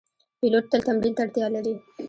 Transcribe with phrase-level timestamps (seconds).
[0.39, 1.73] پیلوټ تل تمرین ته اړتیا لري.